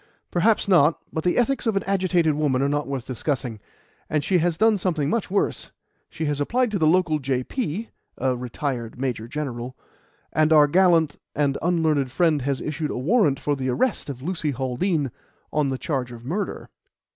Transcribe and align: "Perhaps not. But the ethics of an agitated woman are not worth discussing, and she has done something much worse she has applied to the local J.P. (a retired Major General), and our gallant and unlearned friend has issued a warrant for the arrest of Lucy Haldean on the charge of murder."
"Perhaps 0.31 0.67
not. 0.67 0.97
But 1.13 1.23
the 1.23 1.37
ethics 1.37 1.67
of 1.67 1.75
an 1.75 1.83
agitated 1.83 2.33
woman 2.33 2.63
are 2.63 2.67
not 2.67 2.87
worth 2.87 3.05
discussing, 3.05 3.59
and 4.09 4.23
she 4.23 4.39
has 4.39 4.57
done 4.57 4.79
something 4.79 5.11
much 5.11 5.29
worse 5.29 5.69
she 6.09 6.25
has 6.25 6.41
applied 6.41 6.71
to 6.71 6.79
the 6.79 6.87
local 6.87 7.19
J.P. 7.19 7.89
(a 8.17 8.35
retired 8.35 8.99
Major 8.99 9.27
General), 9.27 9.77
and 10.33 10.51
our 10.51 10.65
gallant 10.65 11.17
and 11.35 11.55
unlearned 11.61 12.11
friend 12.11 12.41
has 12.41 12.59
issued 12.61 12.89
a 12.89 12.97
warrant 12.97 13.39
for 13.39 13.55
the 13.55 13.69
arrest 13.69 14.09
of 14.09 14.23
Lucy 14.23 14.49
Haldean 14.51 15.11
on 15.53 15.67
the 15.67 15.77
charge 15.77 16.11
of 16.11 16.25
murder." 16.25 16.69